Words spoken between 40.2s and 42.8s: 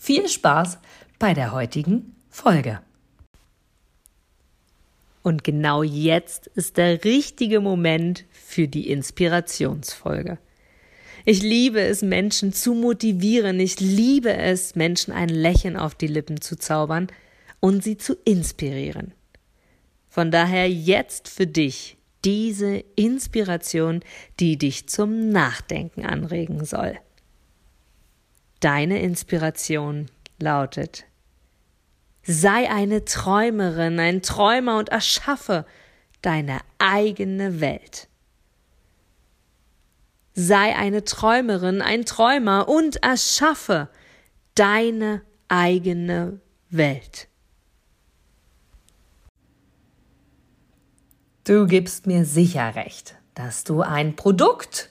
Sei eine Träumerin, ein Träumer